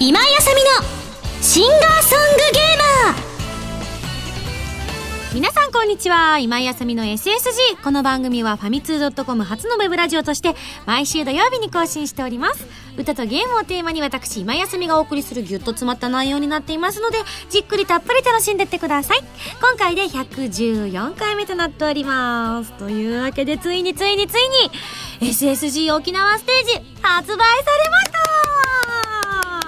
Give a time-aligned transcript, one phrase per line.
[0.00, 0.70] 今井あさみの
[1.42, 3.14] シンガーソングゲーマー。
[5.34, 6.38] 皆さんこんにちは。
[6.38, 10.54] 今井あさみの SSG この番組はファミツー .com 初のウェブラジオとして
[10.86, 12.66] 毎週土曜日に更新しております。
[12.96, 17.18] 歌とゲームをテーマに私今井あさみがお送りするギュッと詰まった内容になっていますので
[17.48, 19.20] じっくりたっぷり楽しんでってください。
[19.60, 22.72] 今回で114回目となっております。
[22.74, 24.48] というわけでついについについ
[25.20, 27.44] に SSG 沖縄ステージ発売さ
[27.84, 28.22] れました。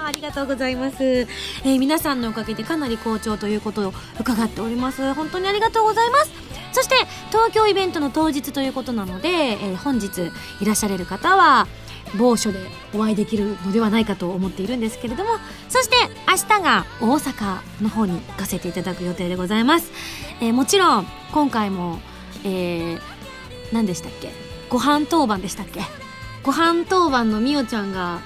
[0.05, 5.13] ありがとうございます、えー皆さんのおかげでかなり好調ということを伺っております。
[5.15, 6.31] 本当にありがとうございます。
[6.73, 6.95] そして
[7.29, 11.67] 東京イベントの当日ということなので、えー本日いらっしゃれる方は
[12.17, 12.59] 某所で
[12.93, 15.31] お会いできるのではないかと思っているんですけれども
[15.69, 15.95] そして
[16.27, 19.91] 明日が大阪の方に行かせていただく予定でございます、
[20.39, 21.99] えーもちろん今回も、
[22.43, 23.01] えー
[23.73, 24.31] 何でしたっけ？
[24.69, 25.81] ご飯当番でしたっけ？
[26.43, 28.19] ご飯当番のみおちゃんが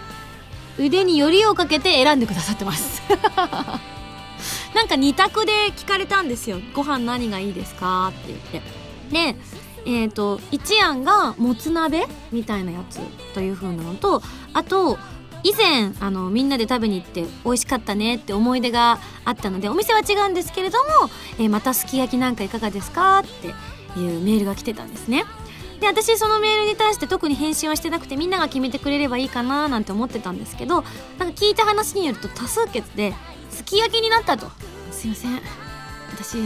[0.78, 3.02] 腕によりをかけて選んでくださってます。
[4.76, 6.60] なんか二択で聞かれたんですよ。
[6.74, 8.10] ご飯何がいいですか？
[8.10, 9.34] って言って。
[9.34, 9.40] で
[9.90, 13.00] えっ、と一案がもつ鍋みたいなやつ
[13.34, 14.22] という風なのと
[14.54, 14.98] あと
[15.44, 21.10] 以前あのみんなで食べに行って美味しかったねって思い出があったのでお店は違うんですけれども、
[21.40, 23.48] えーまたすき焼きなんかいかがですかって
[24.00, 25.24] いうメールが来てたんですね。
[25.80, 33.14] で私そのメールに対して特に返信はしてなくてみんなが決めてくれればいいかななんて思ってたんですけどなんか聞いた話によると多数決で
[33.50, 34.48] すき焼きになったと。
[34.92, 35.42] すいません。
[36.12, 36.38] 私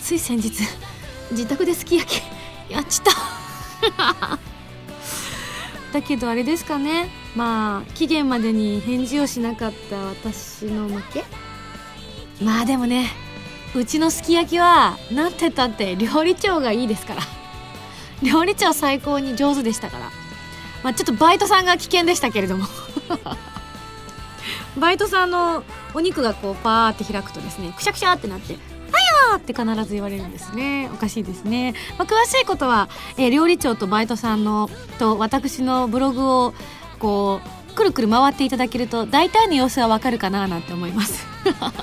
[0.00, 0.50] つい先日
[1.30, 2.37] 自宅ですき焼き
[2.68, 4.38] やっちった。
[5.92, 7.08] だけどあれですかね。
[7.34, 11.24] まあ期限までに返事をしなかった私の負け。
[12.42, 13.08] まあでもね
[13.74, 17.22] うちのすき焼きはなんてたって料理長がいいですから。
[18.22, 20.10] 料理長最高に上手でしたから。
[20.82, 22.66] まあちょっとバイトさんが危険でしたけれども。
[24.78, 28.56] バイトさんのお肉がこうパーって開くとですねくしゃくしゃってなって「!」
[29.36, 30.90] って必ず言われるんですね。
[30.92, 34.68] おかしいですね、まあ、詳しいことは、えー料理長とバイトさんの
[34.98, 36.54] と私のブログを
[36.98, 37.40] こ
[37.70, 41.26] うくるくる回っていただけると大体の様子はわかるかななんて思います。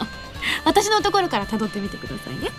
[0.66, 2.52] 私のところから辿ってみてくださいね。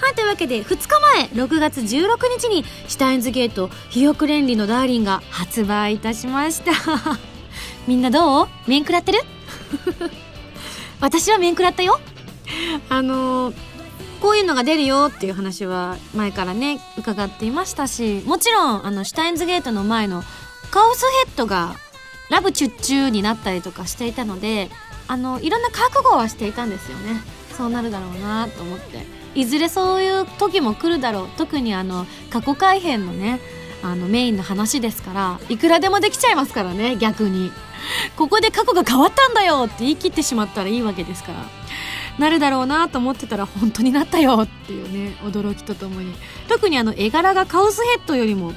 [0.00, 2.08] はいというわけで2日前6月16
[2.38, 6.72] 日にシュタインズゲートひよくレンリのダーリンが発売いたしました。
[7.86, 8.48] みんなどう？
[8.66, 9.20] 面食らってる？
[11.00, 12.00] 私は面食らったよ。
[12.88, 13.67] あのー
[14.20, 20.22] こういうのが出るよっていう話は前からね伺っていましたしもちろんあのシュタインズゲートの前の
[20.70, 21.74] カオスヘッドが
[22.30, 24.70] ラブチュッチューになったりとかしていたので
[25.06, 27.20] あのいろんな覚悟はしていたんですよね。
[27.56, 29.06] そうなるだろうなと思って。
[29.34, 31.28] いずれそういう時も来るだろう。
[31.38, 33.40] 特にあの過去改編のね
[33.82, 37.50] あのメインの話ですからいくらでもできちゃいますからね逆に。
[38.16, 41.46] ここで過去が変わったんだよって言い切ってしまったらいいわけですから。
[42.18, 46.14] なるだろうなと思ってたら本当になったよっていうね驚きとともに。
[46.48, 48.52] 特にあの絵柄がカオスヘッドよりも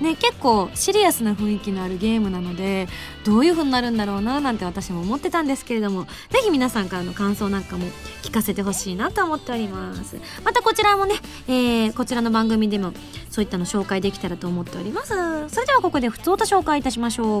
[0.00, 2.88] ね結構シリアスな雰囲気のあるゲームなので
[3.24, 7.86] どういう風になるんだろうななんて私も思ってたんですけれどもぜひ皆さんからの感想なんかも
[8.22, 10.16] 聞かせてほしいなと思っております。
[10.42, 11.14] またこちらもね、
[11.46, 12.92] えーこちらの番組でも
[13.30, 15.10] そういったの紹介できたらと思っております。
[15.48, 17.40] それではここで普通と紹介いたしましょう。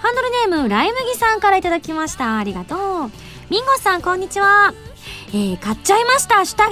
[0.00, 2.38] ハンドルネームライ麦さんからいただきました。
[2.38, 3.10] ありがとう。
[3.50, 4.74] ミンゴさんこんにちは。
[5.28, 6.44] えー買っちゃいました。
[6.44, 6.70] 下着。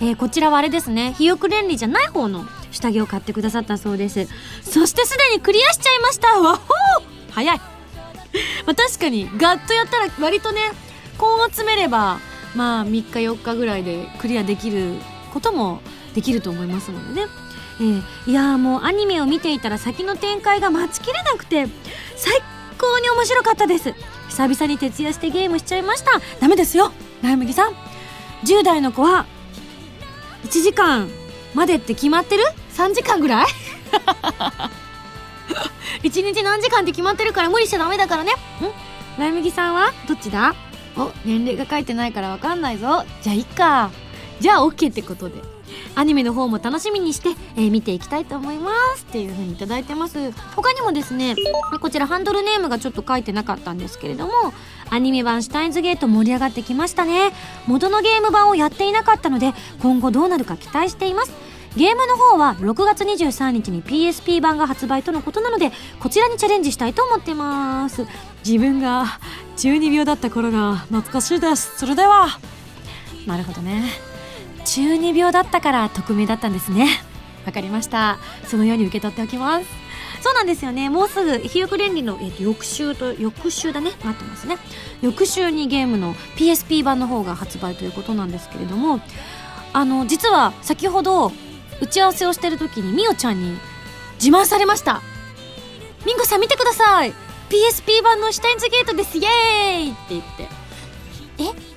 [0.00, 1.14] えーこちらはあれですね。
[1.14, 4.28] ひよく連理じゃない方の下着を買ってくださったそうです。
[4.62, 6.40] そしてすでにクリアしちゃいました。
[6.40, 7.32] わほー。
[7.32, 7.58] 早い。
[7.58, 10.60] まあ確かにガッとやったら割とね
[11.18, 12.18] 根を詰めれば
[12.54, 14.94] まあ3日4日ぐらいでクリアできる
[15.32, 15.80] ことも
[16.14, 17.26] できると思いますのでね、
[17.80, 21.66] えーいやもうアニメを見ていたら先の展開が待ちきれなくて
[22.16, 22.40] 最
[22.78, 23.94] 高に面白かったです。
[24.36, 26.20] 久々に徹夜してゲームしちゃいました。
[26.40, 26.92] ダメですよ。
[27.22, 27.72] ライ麦さん。
[28.44, 29.24] 10代の子は
[30.44, 31.08] 1時間
[31.54, 32.42] までって決まってる
[32.74, 33.46] ?3 時間ぐらい？
[36.06, 38.32] 1日何時間って決まってるから無理しちゃダメだからね。
[38.32, 38.34] ん？
[39.18, 39.90] ライ麦さんは？
[40.06, 40.54] どっちだ？
[40.98, 43.06] お年齢が書いてないからわかんないぞ。
[43.22, 43.90] じゃあいっか。
[44.40, 45.40] じゃあ OK ってことで。
[45.94, 50.32] アニメの方も楽しみにして、えー見ていきたいと思いますっていう風にいただいてます。
[50.54, 51.34] 他にもですね
[51.80, 54.32] こちらハンドルネームがちょっと書いてなかったんですけれども
[54.90, 57.32] アニメ版シュタインズゲート盛り上がってきましたね。
[57.66, 59.52] 元のゲーム版をやっていなかったので
[59.82, 61.32] 今後どうなるか期待しています。
[61.76, 68.06] ゲームの方は6月23日に PSP 版が発売とのことなのでこちらにチャレンジしたいと思ってます。
[68.46, 69.04] 自分が
[69.56, 71.78] 中二病だった頃が懐かしいです。
[71.78, 72.38] それでは。
[73.26, 73.84] なるほどね。
[74.76, 76.86] 中二病だったから匿名だったんですね。
[77.46, 78.18] わかりました。
[78.44, 79.66] そのように受け取っておきます。
[80.20, 80.90] そうなんですよね。
[80.90, 83.92] もうすぐひよく連理の、えー、と翌週と翌週だね。
[84.04, 84.58] 待ってますね。
[85.00, 89.00] 翌週にゲームの PSP 版の方が発売ということなんですけれども
[89.72, 91.32] あの実は先ほど
[91.80, 93.56] 打ち合わせをしてる時にみおちゃんに
[94.22, 95.00] 自慢されました。
[96.04, 97.14] ミンゴさん見てください。
[97.48, 99.16] PSP 版のシュタインズゲートです。
[99.16, 100.48] イエーイって言って。
[101.38, 101.75] え？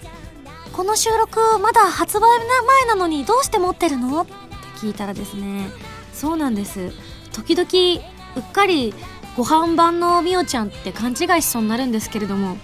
[0.79, 4.21] この収録まだ発売前なのにどうして持ってるの？
[4.21, 4.31] って
[4.77, 5.67] 聞いたらですね
[6.13, 6.93] そうなんです。
[7.33, 8.01] 時々
[8.37, 8.93] うっかり
[9.35, 12.55] ご飯版のみおちゃんって勘違いしそうになるんですけれども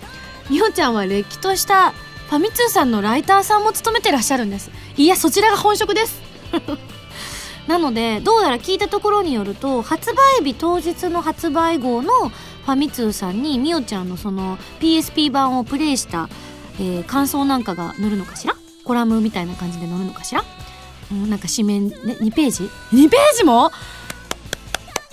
[0.49, 4.71] みおちゃんはれっきとしたファミ通さんのライターさんも務めてらっしゃるんです。
[4.95, 6.21] いやそちらが本職です。
[7.67, 16.29] なのでどうやら聞いたところによると発売日当日の発売号のファミ通さんにみおちゃんのその PSP 版をプレイした、
[16.79, 18.55] えー、感想なんかが載るのかしら？
[18.83, 20.43] コラムみたいな感じで載るのかしら、
[21.11, 22.63] うん、なんか紙面、ね、2ページ
[22.93, 23.67] ?2 ページも？
[23.67, 23.71] あ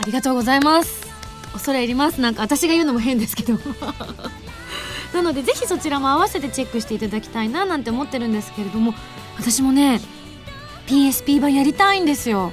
[0.05, 1.07] りがとうございます。
[1.53, 2.21] 恐れ入ります。
[2.21, 3.59] なんか私が言うのも変ですけど。
[5.15, 8.95] なのでぜひそちらも合わせてチェックしていただきたいななんて思ってるんですけれども
[9.37, 10.01] 私もね
[10.87, 12.53] PSP 版やりたいんですよ。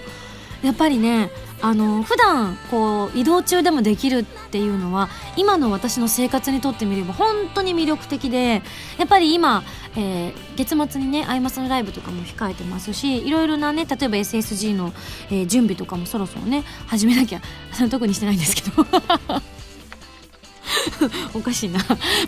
[0.62, 8.62] やっぱりねあの普段こう移動中でもできるっていうのは今の私の生活にとってみれば本当に魅力的で
[8.98, 9.64] やっぱり今、
[9.96, 14.94] えー、月末にねアイマスのライブとかも控えてますしいろいろなね例えば SSG の、
[15.30, 17.42] えー、準備とかもそろそろね始めなきゃ
[17.92, 18.86] 特にしてないんですけど。
[21.34, 21.80] おかしいな。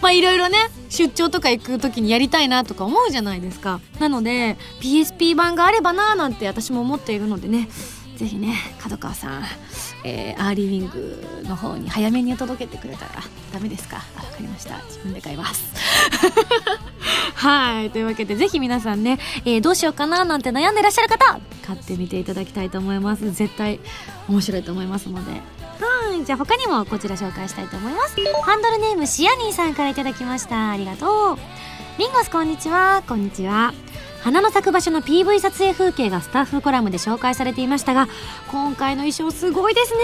[0.01, 0.57] まあいろいろね
[0.89, 3.80] 出張とか行く時にやりたいなとか思うじゃないですか。
[4.00, 7.69] なので PSP 版があればなーなんて私も思っているのでね
[8.21, 9.44] ぜひね角川さん、
[10.03, 13.97] えー、アーリーウィングの方に早めに届けてくれたらダメですか？
[14.15, 14.77] あ分かりました。
[14.83, 15.73] 自分で買います。
[17.33, 17.89] はい。
[17.89, 23.31] というわけでぜひ皆さんね、えー、どうしようかななんて悩んでらっしゃる方買ってみていただきたいと思います。
[23.31, 23.79] 絶対
[24.29, 25.31] 面白いと思いますので。
[25.31, 26.23] はい。
[26.23, 28.15] じゃあ他にもこちら紹介したいと思います。
[28.44, 30.69] ハンドルネームシアニーさんから頂きました。
[30.69, 31.38] ありがとう。
[31.97, 33.01] ミンゴスこんにちは。
[33.07, 33.73] こんにちは。
[34.23, 38.07] 花の咲く場所の PV 撮影風景がスタッフコラムで紹介されていましたが
[38.51, 40.00] 今回の衣装すごいですね。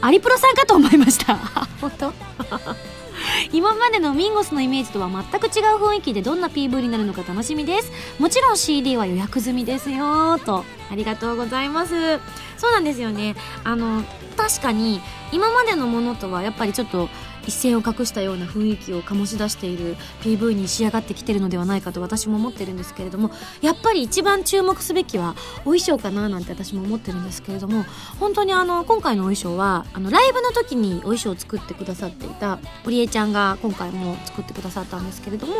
[0.00, 1.36] アリプロさんかと思いました。
[1.80, 2.12] 本当？
[3.52, 7.90] 今までのミンゴスのイメージとは全く違う雰囲気でどんな PV になるのか楽しみです。
[8.18, 10.64] もちろん CD は予約済みですよと。
[10.90, 12.18] ありがとうございます。
[12.58, 13.34] そうなんですよね。
[13.64, 14.02] あの
[14.36, 15.00] 確かに
[15.32, 17.08] 今までのものとはやっぱりちょっと
[17.46, 23.30] 一線を画したような雰囲気を醸し出している PV に仕上がってきてるのではないかと私も思ってるんですけれども
[23.62, 27.84] やっぱり一番注目すべきはお衣装かななんて私も思ってるんですけれども
[28.18, 35.54] 本当にあの今回のお衣装はあのライブの時にお衣装を作ってくださっていた堀江ちゃんが今回も作ってくださったんですけれども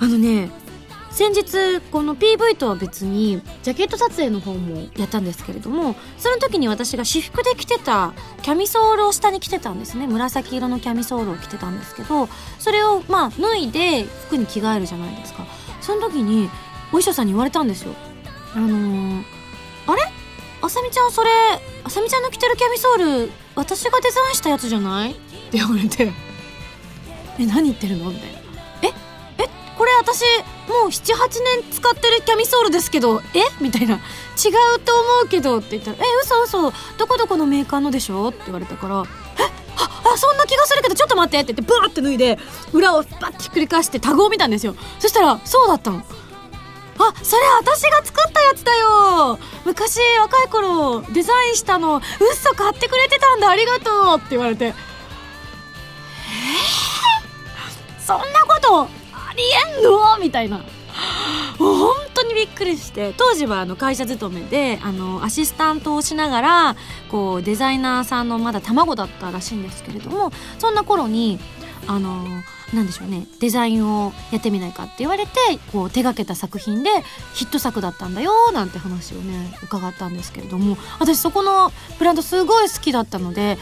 [0.00, 0.50] あのね
[1.10, 10.06] 先日この PV とは別にジャケット撮影の方もやったんですけれどもその時に私が私服で着てたキャミソールを下に着てたんですね。
[10.06, 12.28] 紫色のキャミソールを着てたんですけど
[12.58, 15.46] それをまあ脱いで服に着替えるじゃないですか。
[15.80, 16.48] その時に
[16.88, 17.92] お衣装さんに言われたんですよ。
[18.54, 19.24] あのー、
[19.86, 20.02] あれ？
[20.62, 21.30] あさみちゃんそれ
[21.84, 25.12] あさみちゃんの着てるキャミソール私がデザインしたやつじゃない？
[25.12, 25.20] って
[25.52, 26.12] 言われて。
[27.38, 28.10] え何言ってるの？
[28.10, 28.38] みたいな。
[28.82, 28.88] え
[29.38, 30.22] えこれ私
[30.70, 31.16] もう78
[31.60, 33.42] 年使ってるキャミソールですけどえ？
[33.60, 33.96] みたいな。
[33.96, 36.72] 違うと思うけどって言ったら「え嘘嘘。
[36.96, 39.02] どこどこのメーカーのでしょ?」って言われたから
[39.38, 39.42] 「え？
[39.76, 42.38] あそんな気がするけどちょっと待って」って言ってブワーって脱いで
[42.72, 44.76] 裏をバッてひっくり返してタグを見たんですよ。
[45.00, 45.98] そしたらそうだったの。
[46.98, 49.38] あそれ私が作ったやつだよ。
[49.64, 52.00] 昔若い頃デザインしたの。
[52.20, 53.48] 嘘買ってくれてたんだ。
[53.48, 54.66] ありがとうって言われて。
[54.66, 54.72] え？
[57.98, 58.99] ー、そんなこと
[59.30, 59.44] あり
[59.76, 60.18] えんの？
[60.18, 60.60] みたいな。
[61.56, 63.14] 本当にびっくりして。
[63.16, 66.76] 当時はあの会社勤めであのアシスタントをしながら
[67.10, 71.38] こうデザイナーさんのまだ卵だったらしいんですけれどもそんな頃に
[71.86, 72.24] あの
[72.74, 73.26] なんでしょうね。
[73.38, 75.30] デザインをやってみないかって言われて
[75.70, 76.90] こう手がけた作品で
[77.34, 81.70] ヒット作だったんだよなんて話をね伺ったんですけれども私そこの
[82.00, 83.58] ブランドすごい好きだったので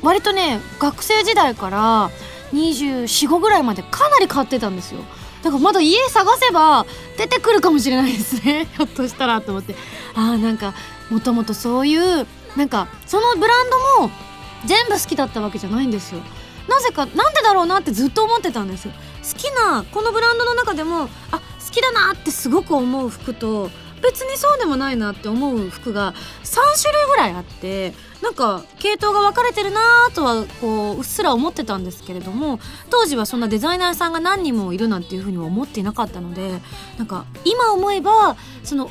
[0.00, 2.10] 割とね学生時代から
[2.52, 5.00] 245ぐらいまでかなり買ってたんですよ。
[5.42, 6.86] だからまだ家探せば
[7.18, 8.68] 出てくるかもしれないですね。
[8.76, 9.74] ひょっとしたらと思って。
[10.14, 10.74] ああなんか
[11.10, 14.10] もともとそういうなんかそのブランドも
[14.66, 16.20] 全部好きだったわけじゃないんですよ。
[16.68, 18.94] なぜかなんでだろうなってずっと思ってたんです好
[19.36, 23.68] きなこのブランドの中でもあ好きだなってすごく思う服と
[24.02, 29.80] 別にそうでもないなって思う服が3種類ぐらいあってなんか系統が分かれてるな
[30.14, 36.60] とはこううっすら思ってたんですけれども当時はそんなデザイナーさんが何人もいるなんていうふうには思っていなかったので
[36.98, 38.90] なんか今思えばその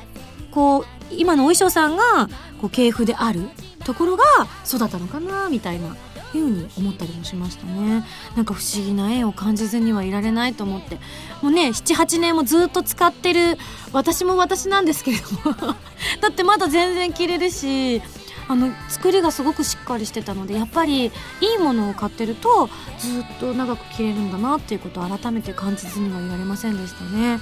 [0.52, 3.50] こう今のお衣装さんがこう系譜である
[3.86, 4.24] ところが
[4.66, 5.96] 育ったのかなみたいな
[6.32, 8.06] ふうに思ったりもしましたね。
[8.36, 10.96] なんか不思議な縁を感じずにはいられないと思って。
[11.42, 13.58] もうね78年もずっと使ってる
[13.94, 15.76] 私も私なんですけれども。
[16.22, 18.02] だってまだ全然着れるし
[18.48, 21.12] あの作りがすごくしっかりしてたのでやっぱりい
[21.56, 27.40] いものを買ってるとずっと長く着れるんだなっていうことを改めて感じずにはいられませんでしたね。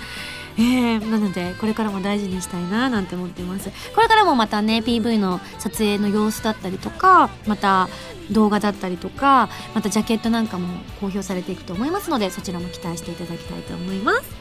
[0.57, 3.71] えー、なのでこれからも大事にしたいななんて思ってます。
[3.95, 7.87] これからもまたね PV の撮影の様子だったりとかまた
[8.31, 10.67] 動画だったりとかまたジャケットなんかも
[10.99, 14.38] 公表されていくと思いますのでそちらも期待していただきたいと思います。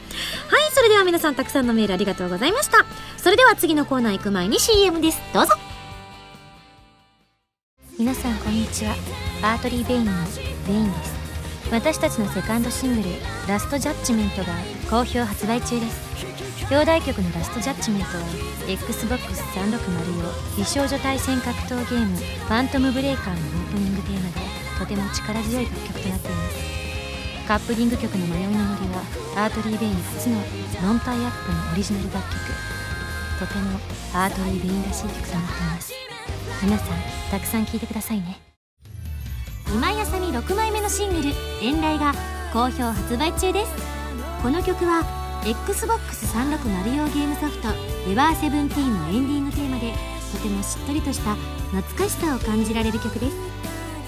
[0.49, 2.85] はいそれでは皆さんたくさんのメールありがとうございました。
[3.17, 5.21] それでは次のコーナー行く前に CM です。
[5.33, 5.53] どうぞ。
[7.97, 8.95] 皆さんこんにちは。
[9.41, 10.11] アートリー・ベインの
[10.67, 11.19] ベインです。
[11.71, 13.15] 私たちのセカンドシングル
[13.47, 14.53] 「ラストジャッジメント」が
[14.89, 16.09] 好評発売中です。
[16.71, 18.23] 表題曲の「ラストジャッジメント」は
[18.67, 24.39] XBOX360 用美少女対戦格闘ゲーム「ファントムブレイカー」のオープニングテーマで
[24.79, 26.78] とても力強い楽曲となっています。
[27.49, 29.01] カップリング曲の迷いの森は
[29.35, 30.35] アートリー・ベイン初の
[30.83, 32.37] ノンタイアップのオリジナル楽曲
[33.39, 33.79] とても
[34.13, 35.93] アーテリー・ベインらしい曲となっています。
[36.61, 36.87] 皆さん
[37.31, 38.39] たくさん聴いてくださいね。
[39.73, 41.29] 今井あさみ6枚目のシングル
[41.59, 42.13] 「遠雷」が
[42.53, 43.71] 好評発売中です。
[44.43, 45.01] この曲は
[45.43, 47.69] XBOX360 用ゲームソフト
[48.07, 49.95] 「エバーセブンティーン」のエンディングテーマで
[50.31, 51.33] とてもしっとりとした
[51.71, 53.35] 懐かしさを感じられる曲です。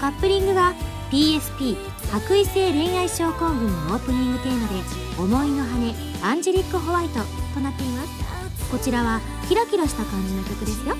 [0.00, 0.74] カップリングは
[1.12, 1.76] PSP
[2.10, 4.74] 白衣性恋愛症候群のオープニングテーマで
[5.20, 7.20] 「思いの羽アンジェリック・ホワイト」
[7.52, 8.70] となっています。
[8.70, 10.96] こちらはキラキラした感じの曲ですよ。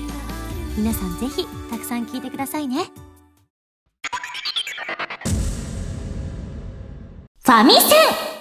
[0.77, 2.91] 皆さんぜひたくさん聴いてくださいね。
[7.43, 8.32] ファミセン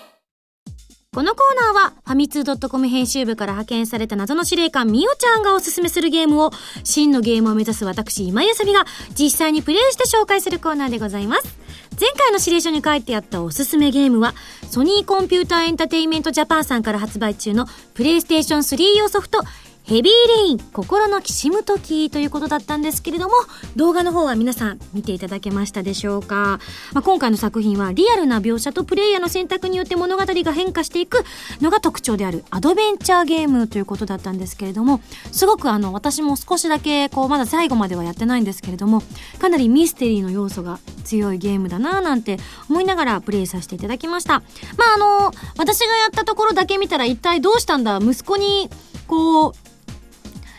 [1.14, 6.52] このコーナーは、ファミツー .com 編集部から派遣された謎の司令官みおちゃんがおすすめするゲームを、
[6.84, 11.58] 真のゲームを目指す私、今井さみが、実際にプレイして紹介するコーナーでございます。
[12.00, 14.32] 前回の指令書に書いてあったおすすめゲームは、
[14.70, 19.42] ソニーコンピューターエンタテイメントジャパンさんから発売中のプレイステーション3用ソフト、
[19.84, 23.34] ヘビーレイン、心のきしむときということだったんですけれども、
[23.74, 26.60] 動画の方は皆さん見ていただけましたでしょうか、
[26.92, 31.24] まあ、今回の作品はリアルな描写とプレイヤーの選択によって物語が変化していく
[31.60, 35.00] のが特徴であるアドベンチャーゲームということだったんですけれども、
[35.32, 39.02] すごくあの、私も少しだけこう、まだ最後まではやってないんですけれども、
[39.40, 42.38] かなりミステリーの要素が強いゲームだなぁなんて
[42.70, 44.34] 思いながらプレイさせていただきました。
[44.78, 47.98] まああの、私がやったところだけ見たら一体どうしたんだ？
[48.00, 48.70] 息子に、
[49.08, 49.52] こう、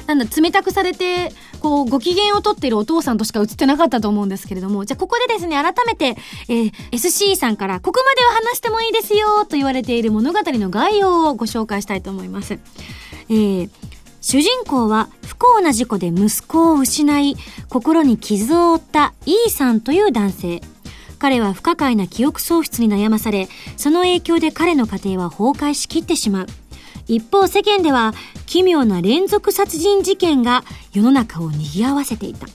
[0.07, 1.31] なんだ、冷たくされて、
[1.61, 6.17] こう、ご機嫌をとっているお父さんとしか映ってなかったと思うんですけれども、じゃあここでですね、改めて、
[6.49, 12.59] えー、SC さんから、ここまでは話してもいいですよ、と言われている物語の概要をご紹介したいと思います。
[13.29, 13.69] えー、
[14.21, 17.35] 主人公は不幸な事故で息子を失い、
[17.69, 20.61] 心に傷を負った E さんという男性。
[21.19, 26.47] 彼は不可解な記憶喪失に悩まされ、その影響で彼の家庭は崩壊しきってしまう。
[27.07, 28.13] 一方世間では
[28.45, 32.47] 奇妙な連続殺人事件が世の中を賑わせていた。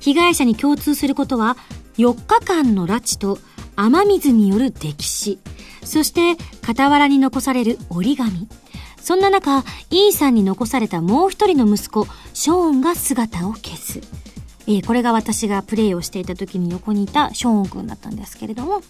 [0.00, 1.56] 被害者に共通することは
[1.96, 3.38] 4日間の拉致と
[3.76, 5.38] 雨水による溺死、
[5.84, 6.36] そして
[6.66, 8.48] 傍らに残される折り紙。
[9.00, 14.00] そんな中、イーさんに残されたもう一人の息子、ショーンが姿を消す。
[14.66, 18.82] えー、これが私がプレイをしていた時に横にいたショーン君だったんですけれども、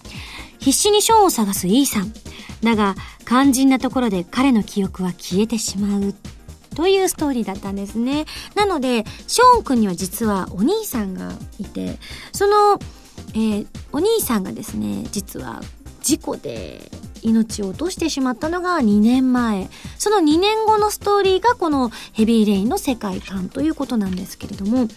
[0.59, 2.13] 必死にショーンを探すイーさん。
[2.63, 2.95] だが、
[3.27, 6.15] 肝心なところで彼の記憶は消えてしまう。
[6.75, 8.25] というストーリーだったんですね。
[8.55, 11.99] なので、ショーン君には実はお兄さんがいて、
[12.33, 12.79] その、
[13.35, 15.63] えー、お兄さんがですね、実は
[16.01, 16.91] 事故で
[17.23, 19.69] 命を落としてしまったのが2年前。
[19.99, 24.89] その2年後のストーリーがこのヘビーレインの世界観ということなんですけれども、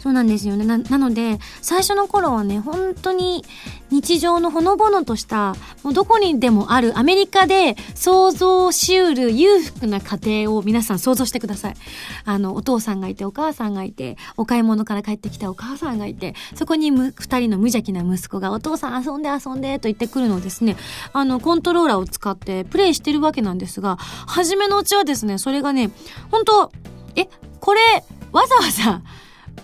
[0.00, 0.64] そうなんですよね。
[0.64, 3.44] な、なので、最初の頃はね、本当に
[3.90, 11.74] 日常のほのぼのとした、もうどこにでもあるアメリカで想像しうる裕福な家庭を皆さん想像してください。
[12.24, 20.76] あの、お父さんがいて、お母さんがいて、お買い物から帰ってきたお母さんがいて、そこに二人の無邪気な息子が、お父さん遊んで遊んでと言ってくるのをですね、
[21.12, 25.90] あの、コントローラーを使ってプレイしてるわけなんですが、初めのうちはですね、それがね、
[26.30, 26.72] 本当
[27.16, 27.28] え、
[27.60, 27.80] これ、
[28.32, 29.02] わざわざ、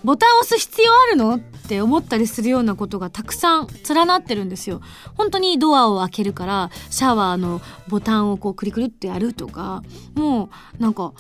[0.07, 1.35] ボタンを押す必要あるの？
[1.35, 4.81] って思ったりするようなことがたくさん連なってるんですよ。
[5.17, 9.83] 本当にドアを開けるからシャワーのボタンをこうクリクリってやるとか、
[10.15, 10.49] も
[10.79, 11.13] うなんか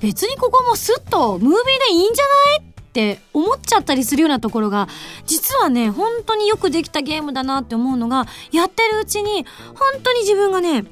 [0.00, 2.24] 別にここもスッとムービーでいいんじゃ
[2.62, 4.88] ないって思っちゃったりするようなところが
[5.26, 10.86] 実はね本当によくできたゲームだなって思うのがやってるうちに本当に自分がね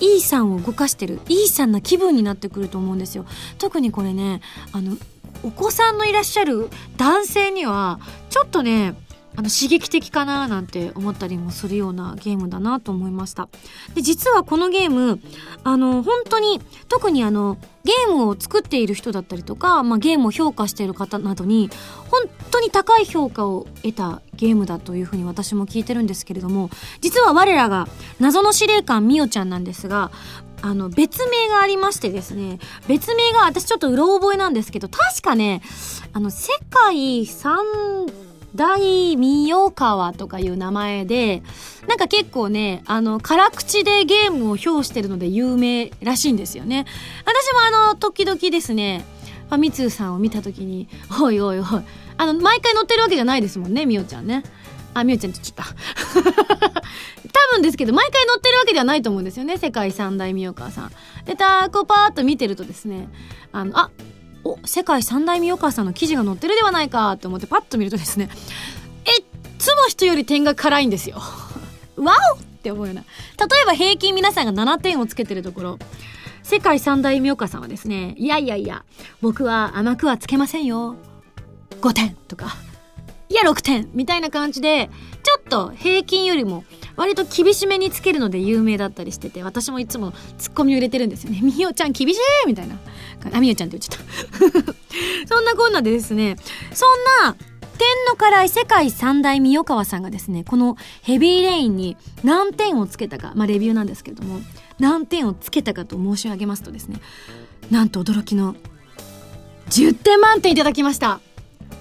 [0.00, 3.24] イーさんを動かしてるイーさんな気分になってくると思うんですよ
[3.56, 4.98] 特にこれねあの
[5.44, 8.94] お子さんのいらっしゃる男性にはちょっとね
[9.36, 13.48] あの刺激的かななんて思ったりもするようなゲームだなと思いました。
[13.94, 15.20] で、実はこのゲーム、
[15.64, 21.68] あの、本当に、特にあの、ゲームを作っている人だったりとか、まあ、ゲームを評価している方などに、
[22.10, 26.70] 本当に高い評価を得たゲームだというふうに私も聞いてるんですけれども、
[27.00, 27.88] 実は我らが
[28.20, 30.12] 謎の司令官みおちゃんなんですが、
[30.64, 35.60] あの、別名がありましてですね、別名が私ちょっとうろ覚えなんですけど、確かね、
[36.14, 37.58] あの、世界三
[38.54, 41.42] 大三代川とかいう名前で、
[41.86, 46.86] なんか結構ね、あの、辛口でゲームを評してるので有名らしいんですよね。
[47.26, 49.04] 私もあの、時々ですね、
[49.50, 50.88] ファミ通さんを見た時に、
[51.20, 51.64] おいおいおい、
[52.16, 54.44] あの、毎回乗ってるわけじゃないですもんね、みおちゃんね。
[54.94, 56.80] あ、みおちゃんって言っちゃった。
[57.32, 60.92] 多分ですけど、毎回乗ってるわけではないと思うんですよね、世界三大三代川さん。
[61.24, 63.08] で、たこうパーっと見てるとですね、
[63.52, 63.90] あの、あ、
[64.44, 68.28] お世界三大名川さんの記事が載ってるではないかって思ってパッと見るとですね
[69.06, 69.24] えっ
[69.58, 71.16] つも人より点が辛いんですよ。
[71.96, 73.02] わおって思うような。
[73.02, 73.06] 例
[73.62, 75.78] えば平均皆さんが7点をつけてるところ。
[76.42, 78.84] 世界三大名家さんはですねいやいやいや
[79.22, 80.96] 僕は甘くはつけませんよ。
[81.80, 82.56] 5点とか。
[83.28, 84.90] いや6点みたいな感じで
[85.22, 86.64] ちょっと平均よりも
[86.96, 92.76] 割と厳しめにつけるので有名だったりしてて私もいつもツッコミを入れてるんですよね「みおちゃん厳しい!」みたいな。
[93.32, 94.74] あみおちゃんって言っちゃった。
[95.34, 96.36] そんなこんなでですね
[96.72, 97.36] そんな
[97.78, 104.40] 天の辛い世界三大三代川さんがですねこのヘビーレインに何点をつけたかまあレビューなんですけれども
[104.78, 107.00] 何点をつけたかと申し上げますとですね
[107.70, 108.54] なんと驚きの
[109.70, 111.20] 10点満点いただきました。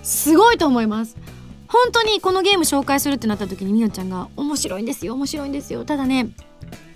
[0.01, 1.15] すごいと思います。
[1.73, 5.83] 本当にこのゲーム紹介するってなった時にみおちゃんが「面白いんですよ面白いんですよ。
[5.85, 6.29] ただね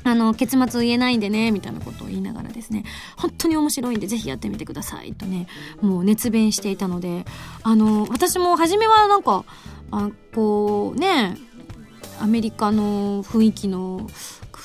[0.03, 2.85] あの結末言えないんでねみたいなことを言いながらですね。
[3.17, 5.47] 本当に面白いんでぜひやってみてくださいとね
[5.81, 7.25] もう熱弁していたので
[7.63, 9.43] あの私も初めはなんか
[9.91, 11.35] あこうね
[12.21, 14.07] アメリカの雰囲気の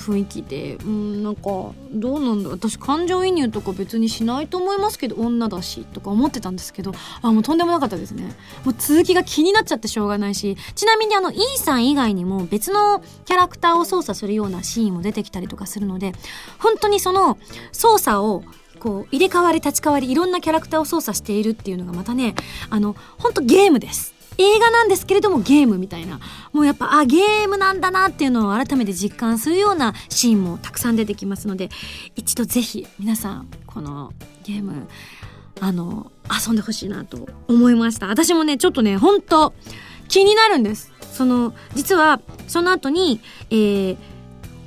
[0.02, 1.42] 雰囲気でうんなんか
[1.92, 8.34] どうなんだ私感情移入とか別にしないと思いますけど女だしとか思ってたんですけどあもうとんでもなかったですね。
[8.64, 16.12] もう続きが気になっちゃってしょうがないしちなみにあのイさん以外にも別のキャラクターを操作するようなシーンも出てきたりとかするので
[16.58, 17.38] 本当にその
[17.72, 18.42] 操作を
[18.78, 22.34] こう入れ替わり立ち替わりいろんなキャラクターを操作しているっていうのがまたね
[22.68, 24.11] あの本当ゲームです。
[24.38, 26.20] 映画なんですけれどもゲームみたいな。
[26.52, 31.70] もうやっぱあゲームなんだなっていうのを改めて実感するようなシーンもたくさん出てきますので
[32.16, 34.12] 一度ぜひ皆さんこの
[34.44, 34.88] ゲーム
[35.60, 36.10] あの
[36.46, 38.06] 遊んでほしいなと思いました。
[38.06, 39.54] 私もねちょっとね本当
[40.08, 40.92] 気になるんです。
[41.12, 43.96] その実はその後に、えー、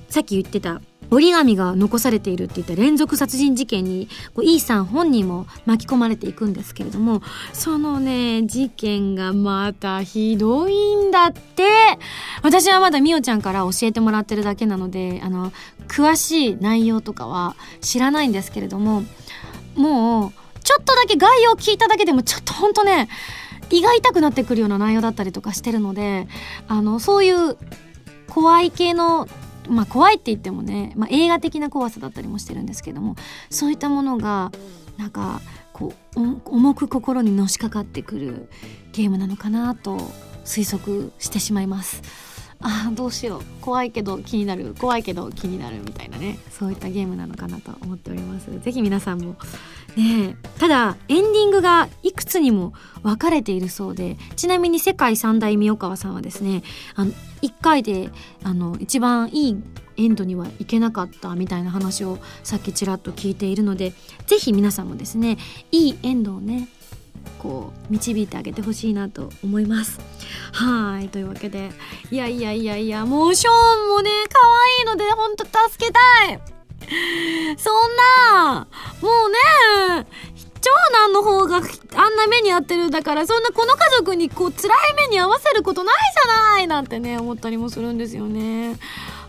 [0.10, 7.22] さっき言ってた折り紙が残されているっていった連続殺人事件にこうイさん本人も巻き込まれていくんですけれども
[7.54, 11.65] そのね事件がまたひどいんだって。
[12.41, 15.52] 私はまだみおちゃんから教えてもらってるだけなのであの
[15.88, 19.04] 詳しい内容とかは知らないんですけれども
[19.76, 23.10] もうちょっとだけ概要を聞いただけでもちょっとほんとね
[23.72, 26.28] 胃が痛くなってくるような内容だったりとかしてるので
[26.68, 27.58] あのそういう
[28.30, 29.28] 怖い系の
[29.69, 33.15] まあ怖いって言ってもね、まあ、映画的な怖さだったりもしてるんですけども
[33.49, 34.51] そういったものが
[34.97, 35.41] なんか
[35.73, 38.49] こう重く心にのしかかってくる
[38.93, 39.97] ゲームなのかなと
[40.45, 42.01] 推測してしまいます。
[42.67, 43.41] あどうしよう。
[43.62, 44.75] 怖いけど気になる。
[44.80, 46.39] 怖いけど気になるみたいなね。
[46.49, 48.49] そういったゲームなのかなと思っております。
[48.60, 49.36] 是非皆さんも
[49.95, 52.73] ねただエンディングがいくつにも
[53.04, 56.63] 分かれているそうでちなみに世界三大三代川さんはですね
[56.95, 58.10] あの1回で
[58.43, 59.63] あの一番いい
[59.97, 63.93] エンドにはいけなかったみたいな話をさっきちらっと聞いているので
[64.25, 65.38] 是非皆さんもですね
[65.71, 66.67] いいエンドをね
[67.40, 70.00] こう導いてあげてほしいなと思います。
[70.52, 71.10] はい。
[71.10, 71.72] というわけで
[72.12, 74.40] いやいやいやいやもうショーンもね可
[74.78, 76.00] 愛いのでほんと助けた
[76.32, 76.40] い。
[77.58, 77.96] そん
[78.44, 78.68] な
[79.02, 80.08] もうね
[80.62, 88.78] 長男の方があんな目に遭ってるんだからそんなこの家族にこう辛い目に遭わせることないじゃないなんてね思ったりもするんですよね。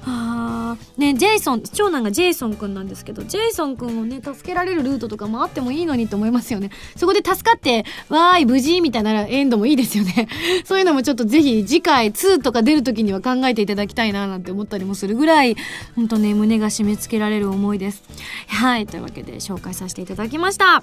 [0.06, 0.76] あ。
[0.96, 6.70] ねジェイソン長男がジェイソンくんなんですけどジェイソンくんをね助けられるルートとかもあってもいいのにと思いますよね。
[6.96, 10.28] そこで助かってわーい無事みたいなエンドもいいですよね。
[10.64, 15.56] そういうのもちょっとぜひ次回2とか出る時には考えていただきたいななんて思ったりもするぐらい
[15.94, 18.02] ほんとね胸が締め付けられる思いです。
[18.48, 20.82] はいというわけで紹介させていただきました。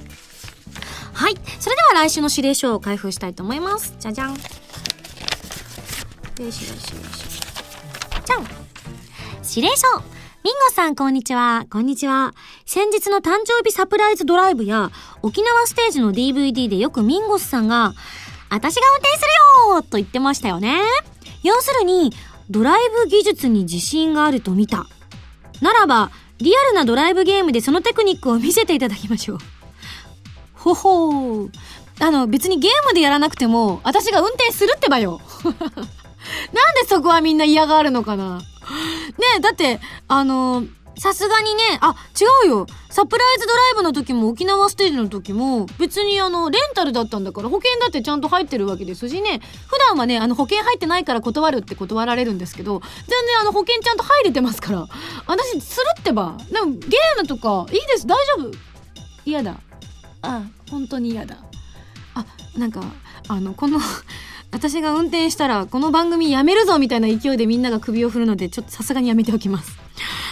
[1.14, 3.96] はいそれでは来週の指令書を開封したいと思います。
[4.00, 4.32] じゃじゃん。
[4.32, 4.38] よ
[6.40, 7.40] しよしよし
[8.26, 8.63] じゃん。
[9.44, 9.88] 指令書
[10.44, 11.66] ミンゴさん、こんにちは。
[11.70, 12.34] こんにちは。
[12.66, 14.90] 先日の誕生日サプライズドライブや、
[15.22, 17.94] 沖縄ステージの DVD でよくミンゴスさんが、
[18.50, 20.82] 私が運転するよと言ってましたよね。
[21.44, 22.14] 要するに、
[22.50, 24.86] ドライブ技術に自信があると見た。
[25.62, 29.38] ならば、リアルなドライブゲームでそのテクニックを見せていただきましょう。
[30.54, 31.50] ほほー。
[32.00, 35.20] あの、別にゲームでやらなくても、私が運転するってばよ。
[36.54, 38.40] なんでそこはみんな嫌がるのかな？
[38.40, 38.44] ね
[39.38, 40.64] え、だって、あの
[40.98, 41.96] さすがにね、あ、
[42.46, 42.68] 違うよ。
[42.90, 54.88] サプライズドライブの時も沖縄ステージの時も、別にあの、レンタルだったんだから、保険だってちゃんと入ってるわけですしね、普段はね、あの、保険入ってないから断るって断られるんですけど、全然あの、保険ちゃんと入れてますから、
[55.26, 56.38] 私、するってば。
[56.52, 58.52] でも、ゲームとか、いいです、大丈夫。
[59.26, 59.56] 嫌だ。
[60.22, 61.38] あ、本当に嫌だ。
[62.14, 62.84] あ、なんか、
[63.28, 63.80] あの、この
[64.54, 69.78] 私が運転したらこの番組やめるぞみたいな勢いでみんなが首を振るのでちょっとさすがにやめておきます。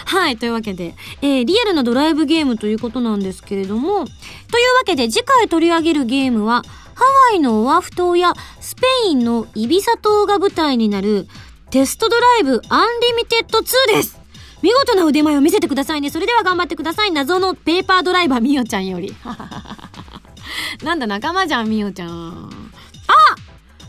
[0.06, 11.28] はい、というわけで、えー、リアルなドライブゲームということなんですけれども、というわけで次回取り上げるゲームは、ハワイのオアフ島やスペインのイビサ島が舞台になる
[11.72, 13.64] テストドライブアンリミテッド2
[13.96, 14.20] です
[14.62, 16.12] 見事な腕前を見せてくださいね。
[16.12, 17.12] それでは頑張ってください。
[17.12, 19.16] 謎のペーパードライバーみおちゃんより。
[20.84, 22.71] なんだ仲間じゃん、みおちゃん。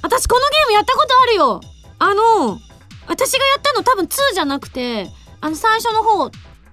[0.03, 1.61] 私このゲームやったことあるよ
[1.99, 2.59] あの、
[3.07, 5.09] 私がやったの多分2じゃなくて、
[5.41, 6.31] あの最初の方、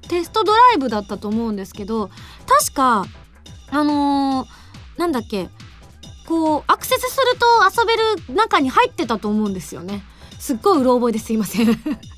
[0.08, 2.10] テストドライブだったと思うんですけど、
[2.48, 3.06] 確か、
[3.70, 4.48] あのー、
[5.00, 5.50] なんだっけ、
[6.28, 7.46] こう、アクセスすると
[7.82, 7.96] 遊べ
[8.32, 10.04] る中に入ってたと思うんですよね。
[10.40, 11.68] すっごいうろ覚えですいません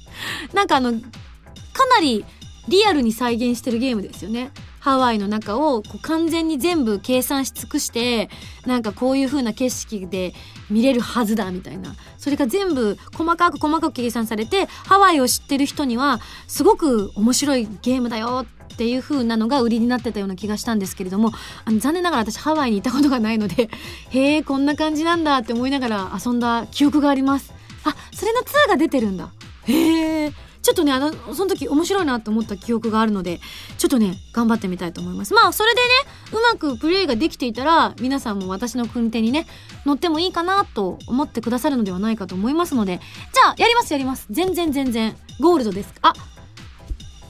[0.54, 2.26] なんかあの、かなり
[2.68, 4.52] リアルに再現してるゲームですよね。
[4.82, 8.30] ハワイの中をこう完全に全部計算し尽くして
[8.66, 10.34] なんかこういう風な景色で
[10.70, 11.96] 見れるはずだみたいな。
[12.18, 21.32] それが全部細かく細かく計算されてハワイを知ってる人にはすごく面白いゲームだよっていう風なのが売りになってたような気がしたんですけれども
[21.66, 23.70] あの残念ながら私ハワイに行ったことがないので
[24.10, 27.54] へえこんな感じなんだって思いながら遊んだ記憶があります。
[27.84, 29.30] あそれの2が出てるんだ。
[29.64, 33.40] へえちょっとね、あの、その時面白いなと思った記憶があるので、
[33.78, 35.34] ちょっとね、頑張ってみたいと思います。
[35.34, 35.88] まあ、それでね、
[36.34, 39.48] うまくプレイができていたら、皆さんも私の訓手にね、
[39.86, 43.00] 乗ってもいいかなと思ってくださるのではないかと思いますので、
[43.34, 44.28] じゃあ、やりますやります。
[44.30, 45.16] 全然全然。
[45.40, 45.94] ゴールドです。
[46.02, 46.14] あ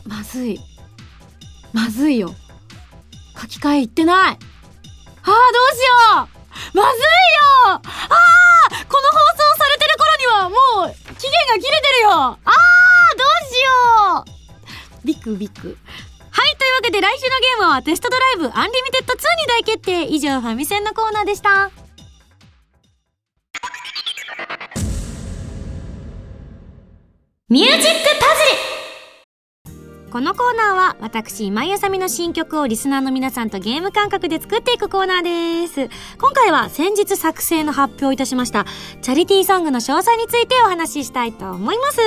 [0.05, 0.59] まずい。
[1.71, 2.35] まずいよ。
[3.39, 4.17] 書き換えいってない。
[4.27, 5.33] ああ、ど
[6.17, 6.41] うしよう
[6.73, 7.79] まずいよああ
[8.87, 10.55] この放送されてる頃にはも
[10.87, 14.25] う期限が切れてるよああどうしよ
[15.03, 15.77] うビクビク。
[16.31, 20.03] はい、というわけで来週のゲームはテストドライブアンリミテッド2に大決定。
[20.05, 21.71] 以上、ファミセンのコーナーでした。
[27.49, 27.91] ミュージックパズ
[28.77, 28.80] ル
[30.11, 35.89] このコーナーは私今井麻美の新曲をリスナーの皆さんとゲーム感覚で作っていくコーナーです。
[36.17, 38.65] 今回は先日作成の発表いたしました
[39.01, 42.01] チャリティーソングの詳細についてお話ししたいと思います。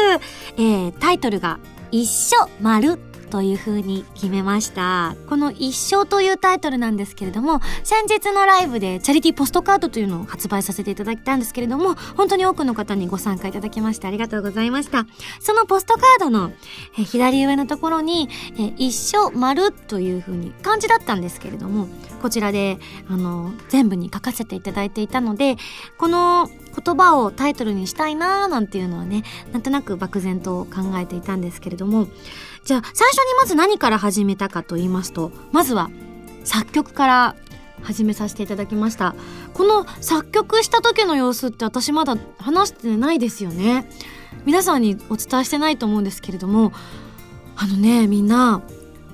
[0.59, 1.59] えー、タイトルが
[1.93, 2.99] 一緒丸
[3.35, 5.17] という風に決めました。
[5.29, 15.05] この一生というタイトルなんですけれども、先日のライブでチャリティーポストカードというのを発売させていただいたんですけれども、本当に多くの方にご参加いただきましてありがとうございました。
[15.41, 16.53] そのポストカードの
[16.97, 21.89] え左上のところに、え一生丸という風に漢字だったんですけれども、
[22.23, 25.57] こちらで、あの、全部に書かせていただいていたので、
[25.99, 32.07] この言葉をタイトルにしたいなーなんていうのはね、なんとなく漠然と考えていたんですけれども、
[32.65, 35.91] じゃあ最初にまず何から始めたかと言いますと、まずは
[36.45, 37.37] 作曲から
[37.83, 39.15] 始めさせていただきました。
[39.53, 43.89] この作曲した時の様子って私まだ話してないですよね。
[44.47, 46.73] 皆さんにお伝えしてないと思うんですけれども、
[47.57, 48.63] あのね、みんな、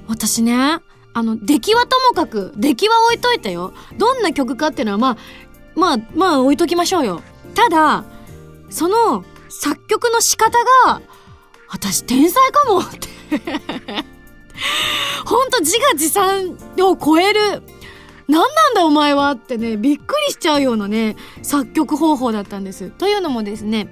[0.08, 0.80] 私ね、
[1.12, 3.72] あの、出来はともかく、出来は置いといてよ。
[3.98, 5.16] どんな曲かっていうのは、まあ、
[5.74, 7.22] まあ、まあ置いときましょうよ。
[7.54, 8.04] ただ、
[8.70, 11.02] その作曲の仕方が、
[11.70, 13.08] 私天才かもって
[15.24, 17.62] ほんと自画自賛を超える。
[18.28, 22.90] 何なんだお前はってね、びっくりしちゃうようなね、作曲方法だったんです。
[22.90, 23.88] というのもですね、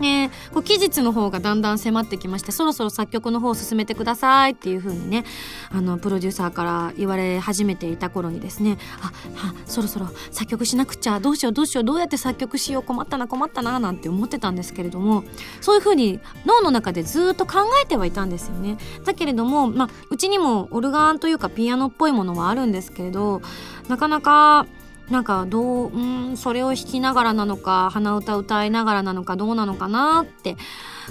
[0.00, 5.24] ね、こう期日の方がだんだん迫ってきましてそろそろ作曲の方を進めてくださいっていう風にね
[5.70, 15.24] あのプロデューサーから言われ始めていた頃にですねあはそろそろ作曲しなくちゃどうしようどうしようどうやって作曲しよう困ったな困ったななんて思ってたんですけれども
[15.60, 18.78] そういう風に脳の中でずっと考えてはいたんですよね。
[19.04, 23.42] だけれども、まあ、うちにもオルガンというかピアノっぽいものはあるんですけれど
[23.88, 24.66] なかなか
[25.12, 30.56] なんかどううんそれを弾きながらなのか鼻歌歌いながらなのかどうなのかなって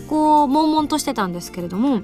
[0.10, 2.02] こう悶々としてたんですけれども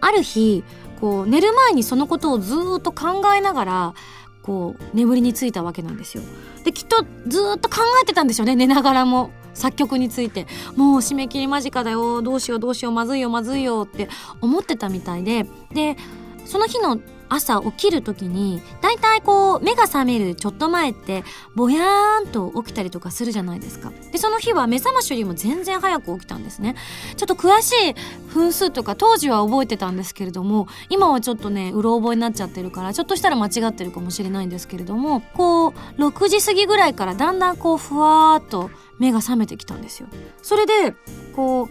[0.00, 0.62] ある日
[1.00, 3.94] こう寝る前にそのことをずっと考えながら
[4.42, 6.22] こう眠りについたわけなんですよ。
[6.64, 14.08] できっとずっと考えてたんでしょうね寝ながらも作曲についてもう締め切り間近だよどうしようどうしようまずいよまずいよって
[14.40, 15.96] 思ってたみたいでで
[16.44, 23.92] その日の朝起きる時にだいたいこう目が覚めるちょっと前ってぼやーんと起きたりとかするじゃないですか。
[24.12, 26.74] でその日は目覚ましよりも全然早く起きたんですね。
[27.16, 27.94] ちょっと詳しい
[28.32, 40.08] 分数とか当時は覚えてたんですけれども今はちょっとねうろ覚えになっちゃってるからちょっとしたら間違ってるかもしれないんですけれどもこう6時過ぎぐらいからだんだんこうふわーっと目が覚めてきたんですよ。
[40.42, 40.94] それで
[41.34, 41.68] こう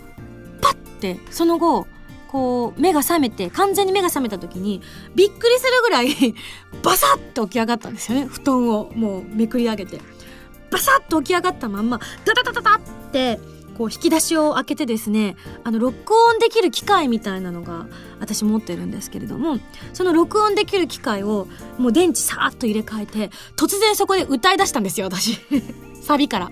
[0.61, 1.87] パッてその後
[2.27, 4.81] こう目が覚めて完全に目が覚めた時に
[5.15, 6.07] びっくりするぐらい
[6.83, 8.27] バサッと起き上がったんですよね。
[8.27, 9.99] 布団をもうめくり上げて。
[10.69, 12.79] バサッと起き上がったまんまダダダダダっ
[13.11, 13.39] て
[13.77, 17.85] こう引き出しを開けてですねあの録音できる機械みたいなのが
[18.19, 19.59] 私持ってるんですけれども
[19.93, 25.39] その録音できる機械をもう電池さーっと入れ替えて突然そこで歌い出したんですよ私。
[26.01, 26.51] サビから。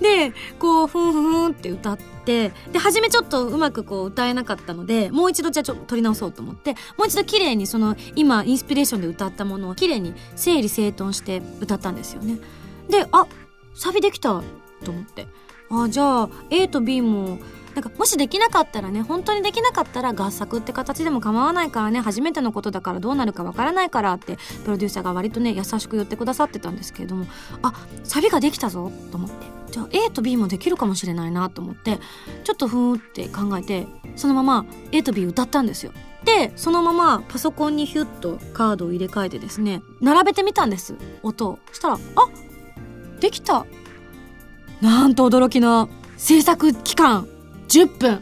[0.00, 12.38] でこうふんふんって歌っで初めちょっとうまくこう歌えなかったのでもう一度じゃあちょっと撮り直そうと思ってもう一度綺麗にその今インスピレーションで歌ったものを綺麗に整理整頓して歌ったんですよね。
[12.88, 13.26] であ
[13.74, 14.42] サビできた
[14.84, 15.26] と思って。
[15.70, 17.38] あじゃあ A と B も
[17.74, 27.26] なんかもしできなかったらね本当にできなかったら合作って形でも構わないからね初めてのことだからどうなるかわからないからってプロデューサーが割とね優しく言ってくださってたんですけれども
[27.62, 27.72] あ
[28.04, 29.63] サビができたぞと思って。
[29.74, 31.98] じゃあ A と B もできるかもしれないなと思って
[32.44, 35.92] ちょっとふーんって考えてそのまま A と B 歌ったんですよ。
[36.24, 41.58] でそのままパソコンにヒュッとカードを入れ替えてですね並べてみたんです音を。
[41.72, 41.98] したらあ
[43.18, 43.66] できた。
[44.80, 47.26] なんと驚きの制作期間
[47.66, 48.20] 10分。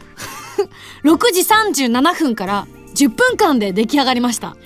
[1.05, 4.57] 6時37分から10分間で出来上がりました。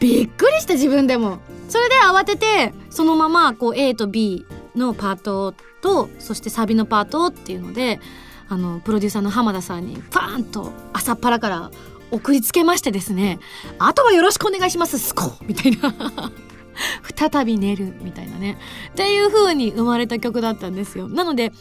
[0.00, 1.38] びっくりして自分でも。
[1.70, 4.44] それで慌ててそのままこう A と B
[4.76, 8.00] のパートとそしてサビのパートっていうので
[8.48, 11.70] あのプロデューサーの浜田さんにパーンと朝っぱらから
[12.10, 13.38] 送りつけましてですね
[13.78, 15.94] あとはよろしくお願いしますスコみたいな。
[17.14, 18.56] 再び寝るみたいなね。
[18.90, 21.08] っていう風に生まれた曲だったんですよ。
[21.08, 21.52] なので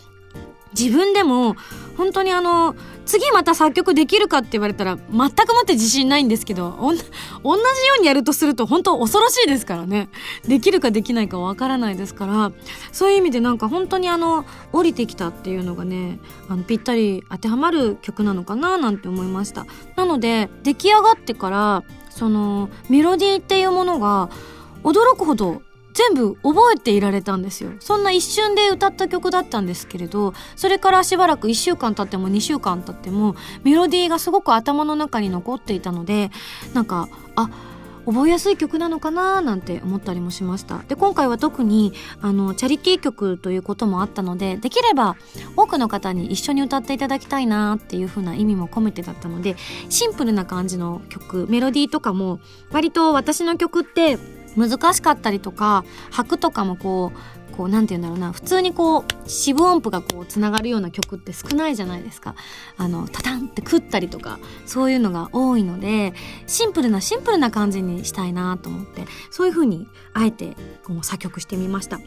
[0.78, 1.56] 自分でも
[1.98, 5.30] 本当にあの次また作曲できるかって言われたら全くもっ
[5.66, 7.08] て自信ないんですけど同じよ
[7.98, 10.10] うにやるとすると本当恐ろしいですからね。
[10.48, 12.52] できるかできないかわからないですから
[12.92, 19.66] そういう意味でなんか本当にあの降りてきたっていうのがねあのぴったり当てはまる曲なのかななんて思いました。
[19.96, 24.30] なので出来上がってからそのメロディーっていうものが
[24.84, 25.64] 驚くほど
[26.00, 27.72] 全部覚えていられたんですよ。
[27.82, 33.36] そんな一瞬で歌った曲だったんですけれどそれからしばらく1週間経っても2週間経っても
[33.66, 36.32] メロディーがすごく頭の中に残っていたので
[36.74, 37.50] なんかあ
[38.06, 40.80] 覚えやすい曲なのかななんて思ったりもしました。
[40.88, 45.18] で今回は特にあのチャリティー曲ということもあったのでできれば
[45.58, 49.58] 多くの方に一緒に歌っていただきたいなっていう風な意味も込めてだったので
[49.90, 52.40] シンプルな感じの曲メロディーとかも
[52.72, 54.18] 割と私の曲って
[54.56, 62.36] 難しかったりとか拍とかもこうこうなんて言うんだろうな普通にこう四分音符がこうつながるような曲って少ないじゃないですか。
[62.78, 66.14] あのタタンって食ったりとかそういうのが多いので
[66.48, 72.00] シンプルなシンプルな感じにしたいなと思ってそういう風にあえてこう作曲してみました。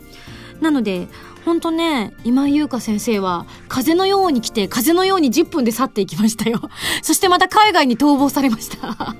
[0.62, 1.08] なので
[1.44, 6.62] ほんとね今井優香先生は風のように来て風のように10分で去っていきましたよ。
[7.02, 9.14] そしてまた海外に逃亡されました。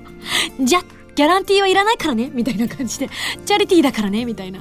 [0.59, 0.79] じ ゃ
[1.15, 3.09] ギャランティーはいらないからねみたいな感じで、
[3.45, 4.59] チャリティーだからねみたいな。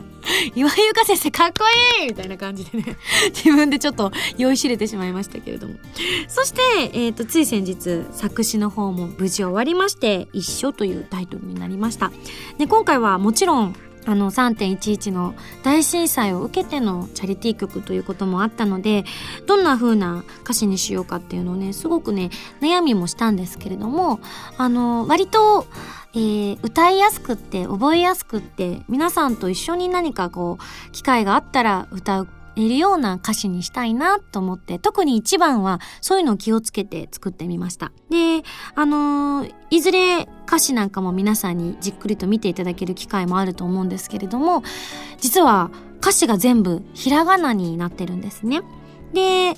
[0.54, 1.64] 岩井優香先生かっこ
[2.00, 2.96] いいみたいな感じでね、
[3.34, 5.74] 自分でちょっと酔いしれてしまいましたけれども。
[6.28, 6.60] そして、
[6.92, 12.12] えっ、ー、と、つい先日、作詞の方も無事終わりまして、一緒というタイトルになりました。
[12.58, 19.04] で、今回はもちろん、あの3.11の大震災を受けてのチャリティー曲ということもあったので
[19.46, 24.20] どんな風な歌詞にしようかっていうのをねすごくね悩みもしたんですけれども
[24.58, 25.66] あの割と
[26.14, 37.92] えー、歌いやすくって覚えやすくって皆さんと一緒に何かこう機会があったら歌えるような歌詞にしたいなと思って特に一番はそういうのを気をつけて作ってみました。
[38.10, 38.42] で
[38.74, 44.62] あのー、いずれ歌詞なんかも皆さんにじっくりと見ていただける機会もあると思うんですけれども
[45.18, 45.70] 実は
[46.00, 48.60] 歌詞が全部ひらがなになってるんですね。
[49.14, 49.54] で、え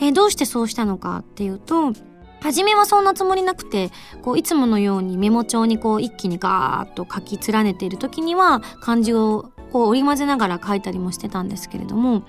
[0.00, 1.92] ー、どうしてそうしたのかっていうと
[2.40, 3.90] 初めはそんなつもりなくて
[4.22, 12.22] こういつものようにメモ帳にこう一気にガーッと書き連ねている時には漢字をこう織り交ぜながら書いたりもしてたんですけれども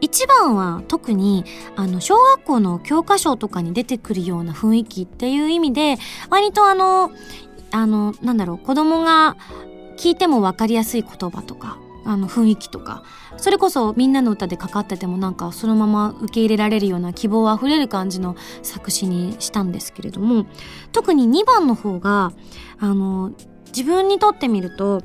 [0.00, 1.44] 一番は特に
[1.76, 5.96] あの小学校の教科書とかに出てくるような雰囲気っていう意味で
[6.30, 7.12] 割とあの
[7.70, 9.36] あのなんだろう子供が
[9.96, 13.02] 聞いても分かりやすい言葉とかあの雰囲気とか。
[13.36, 20.46] それこそみんなの歌でかかっててもなんかそのまま受け入れられるような希望あふれる感じの作詞にしたんですけれども
[20.92, 22.32] 特に2番の方が
[22.78, 23.32] あの
[23.68, 25.02] 自分にとってみると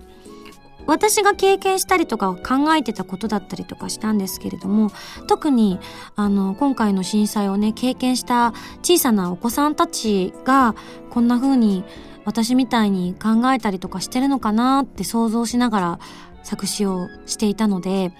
[0.88, 4.92] 私が経験したりとか考えてたことだったりとかしたんですけれども
[5.28, 5.80] 特に
[6.16, 8.54] あの今回の震災をね経験した
[8.84, 10.76] 小さなお子さんたちが
[11.10, 11.84] こんな風に
[12.26, 16.00] 私みたいに考えたりとかしてるのかなって想像しながら
[16.46, 18.14] 作詞をしていたので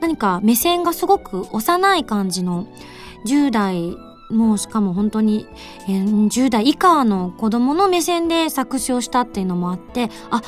[0.00, 2.66] 何か目線がすごく幼い感じの
[3.26, 3.96] 10代
[4.30, 5.46] もうしかも本当に、
[5.88, 10.42] えー、10代以下の子供の目線で作詞をしたっていうのもあってあ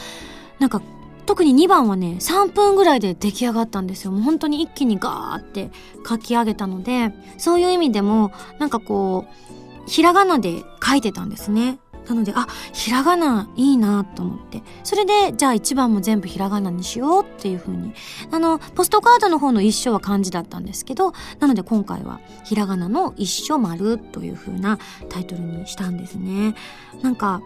[0.58, 0.80] なんか
[1.26, 4.12] 特に2番はね3分ぐらいで出来上がったんですよ。
[4.12, 5.70] もう本当に一気にガーって
[6.08, 11.78] 書き上げたのでそういう意味でもなんかこうひらがなで書いてたんですね。
[12.08, 14.62] なのであひらがないいなと思って。
[14.84, 17.92] それでじゃあ1番も全部ひらがなにしようっていう風に。
[18.30, 26.54] あのポストカードの方の一緒は漢字だったんですけどなので今回はひらがなの一緒丸という風なタイトルにしたんですね。
[27.02, 27.42] なんか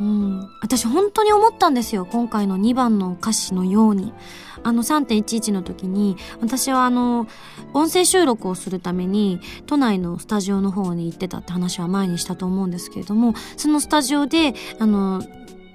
[0.00, 2.06] うん、私本当に思ったんですよ。
[2.06, 4.12] 今回の2番の歌詞のように。
[4.64, 7.26] あの3.11の時に私はあの
[7.74, 15.22] 音声収録をするために都内のスタジオの方に行ってたって話は前にしたと思うんですけれどもそのスタジオであの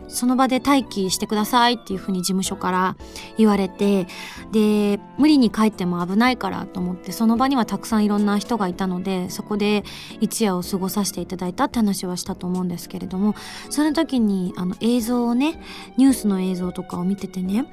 [0.08, 2.96] その場で待機してくださいっていうふうに事務所から
[3.38, 4.08] 言われて
[4.52, 9.84] で無理に帰っても危ないからと思ってその場にはたくさんいろんな人がいたのでそこで
[10.20, 13.36] 一夜を過ごさせていただいたって話はしたと思うんですけれども
[13.70, 15.60] その時にあの映像をね
[15.98, 17.66] ニュースの映像とかを見ててね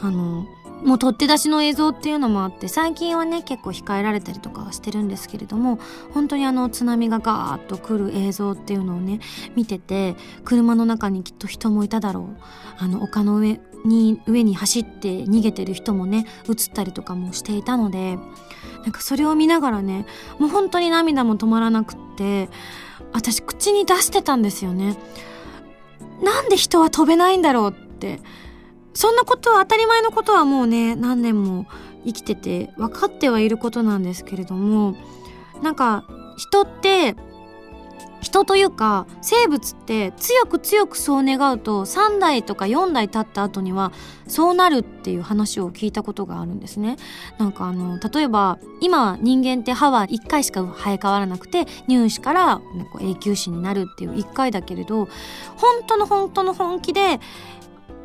[0.00, 0.46] あの
[0.84, 5.78] もう取って出しの映像っていうのもあって最近はね結構控えられたりとかはしてるんですけれども
[6.12, 9.20] 本当にあの津波がガーッと来る映像っていうのをね
[9.54, 12.36] 見てて車の中にきっと人もいただろう
[12.78, 18.18] あの丘の上に上に走って逃げてる人もね映ったりとかもしていたので
[18.82, 20.06] なんかそれを見ながらね
[20.38, 22.48] もう本当に涙も止まらなくって
[23.12, 24.96] 私口に出してたんですよね。
[26.22, 28.20] なんで人は飛べないんだろうって
[28.96, 31.66] そんなことは当たり前のことはもうね何年も
[32.04, 34.96] 生きてて分かってはいることなんですけれども
[35.62, 36.04] なんか
[36.36, 37.14] 人って
[38.22, 43.92] 人というか生物って強く強くそう願うと3代とか4代経った後には
[44.26, 46.96] そうなるっていう話を聞いたことがあるんですね。
[47.38, 52.60] なんかあの例えば今人間って歯は1回しか生え変わらなくて乳歯から
[53.00, 55.04] 永久歯になるっていう1回だけれど
[55.56, 57.20] 本当の本当の本気で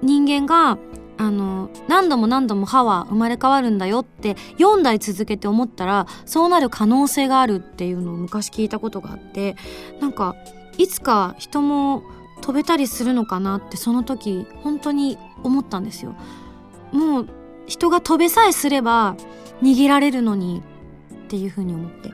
[0.02, 0.78] 人間が
[1.18, 9.56] あの何度も何度も歯は生まれ変わるんだよって4代続けて思ったらそうなる可能性があるっていうのを昔聞いたことがあって
[10.00, 10.36] なんか
[10.80, 12.02] いつか人も
[12.42, 16.16] 飛べたりするのかなってその時本当に思ったんですよ。
[16.92, 17.28] もう
[17.68, 19.16] 人が飛べさえすれば
[19.62, 20.64] 逃げられるのに
[21.14, 22.12] っていうふうに思って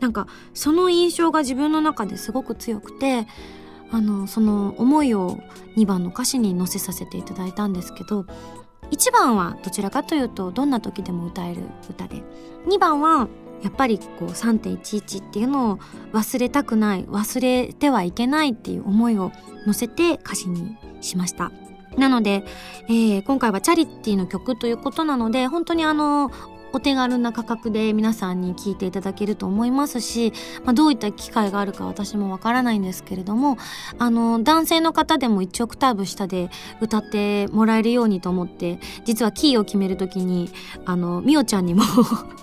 [0.00, 3.26] なんかその印象が自分の中ですごく強くて
[3.90, 5.38] あのその思いを
[5.76, 8.26] 2番の歌詞に載せさせていただいたんですけど
[8.90, 12.22] 1番はどちらかというとどんな時でも歌える歌で
[12.66, 13.28] 2番は
[13.62, 15.78] やっぱりこう3.11っていうのを
[16.12, 19.32] 忘れたくない忘れてはいけないっていう思いを
[19.66, 21.50] 乗せて歌詞にしました。
[21.96, 22.44] なので、
[22.88, 26.30] えー、今回はチャリティーの曲ということなので本当にあの
[26.72, 30.32] お手軽な価格で皆さんに聞いていただけると思いますし、
[30.64, 33.56] まあ、どういった機会があるか私もわからないんですけれども
[33.98, 36.50] あの男性の方でも1オクターブ下で
[36.80, 40.50] 歌ってもらえるようにと思って実はキーを決める時に
[40.84, 41.82] あのみおちゃんにも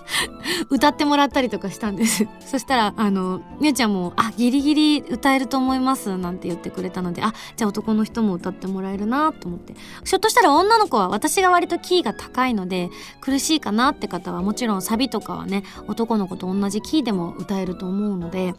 [0.70, 2.26] 歌ってもらったりとかしたんです。
[2.40, 9.74] そしたらあのみおちゃんも「あギリギリ歌えると思います」なんて言ってくれたのであじゃあ男の人も歌ってもらえるなと思って。
[10.04, 18.54] ひょっとしたら女の子は私が割とキーが高いので苦しいかなって方はもちろんサビとかはね男の子と同じキーでも歌えると思うので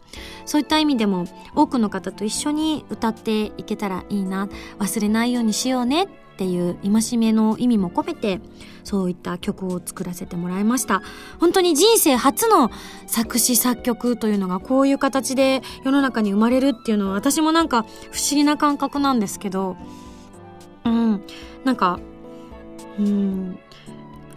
[0.45, 8.39] そういった意味でも多くの方と一緒に歌っていけたらいいな忘れないようにしようねっていう戒めの意味も込めて
[8.83, 11.01] そういった曲を作らせてもらいました。
[11.39, 12.69] 本当に人生初の
[13.08, 19.77] 作詞作曲というのがこういう形で世の中に生まれるっていうのは私もなんか不思議な感覚なんですけど
[20.85, 21.23] うん
[21.65, 21.99] なんか
[22.99, 23.60] うん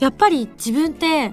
[0.01, 1.33] やっぱり自分って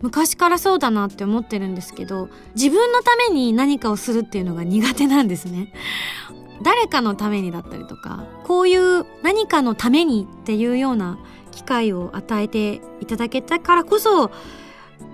[0.00, 5.72] 昔からそうだなって思ってるんですけど自分のために何かをするっていうのが苦手なんですね。
[6.62, 11.18] 誰かのためにだったりとかこういう何かのためにっていうような
[11.50, 14.30] 機会を与えていただけたからこそ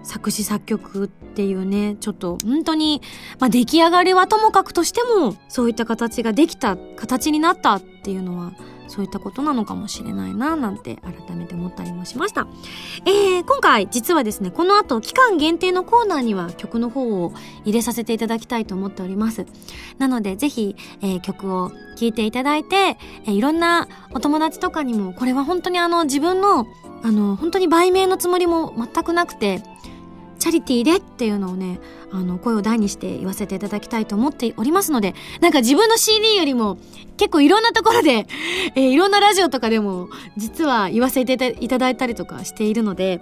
[0.05, 3.03] 作詞作曲っていうねちょっと本当に、
[3.41, 8.53] まあ、出来上がりはともかくとしてもそういった形ができた形になったっていうのは
[8.93, 12.47] そういったことなのかもしれないななんて改めて思ったりもしました。
[13.07, 17.33] えー、今回実はですね、この後期間限定のコーナーには曲の方を
[17.65, 19.47] 入れさせていただきたいと思っております。
[19.97, 26.67] なのでぜひ、えー、曲を聴いていただいて、えー、いろんなお友達とかにも、これは本当にあの自分の
[27.03, 29.63] あの本当に売名のつもりも全くなくて、
[30.43, 31.79] チャリティーでっていうのをね、
[32.11, 36.79] あの、声を大にして言わせていただきたいと思っておりますので、なんか自分の CD よりも
[37.17, 38.27] 結構いろんなところで、
[38.75, 43.21] えー、いろんなラジオとかでも実は言わせていただいたりとかしているので、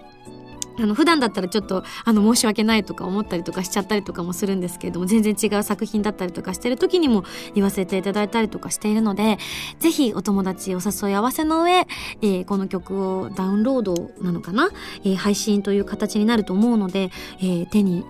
[0.79, 9.39] あの普段だったらちょっとあの申し訳ないとか思ったりとかしちゃったりとかもするんですけれども全然違う作品だったりとかしてる時にも言わせていただいたりとかしているので
[9.79, 14.71] ぜひお友達お誘い合わせの上、えー、この曲をダウンロードなのかな、
[15.05, 18.05] えー、配信という形になると思うので、えー、手に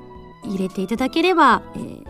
[0.45, 2.10] 入れていただければ、えー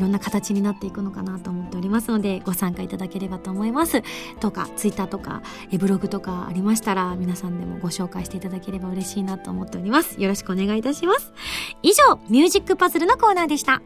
[0.00, 4.02] いろんな形になっていくのかなと思っておりますのでご参加いただければと思います。
[4.40, 10.18] とかツイッターとかえブログとかありましたら皆さんでもご紹介していただければ嬉しいなと思っております。
[10.18, 11.34] よろしくお願いいたします。
[11.82, 13.82] 以上ミュージックパズルのコーナーでした。